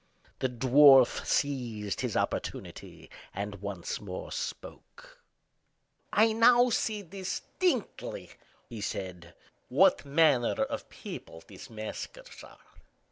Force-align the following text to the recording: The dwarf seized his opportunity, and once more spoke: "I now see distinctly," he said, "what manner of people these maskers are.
The 0.39 0.49
dwarf 0.49 1.23
seized 1.27 2.01
his 2.01 2.17
opportunity, 2.17 3.07
and 3.35 3.61
once 3.61 4.01
more 4.01 4.31
spoke: 4.31 5.21
"I 6.11 6.33
now 6.33 6.71
see 6.71 7.03
distinctly," 7.03 8.31
he 8.67 8.81
said, 8.81 9.35
"what 9.69 10.03
manner 10.03 10.63
of 10.63 10.89
people 10.89 11.43
these 11.45 11.69
maskers 11.69 12.43
are. 12.43 12.57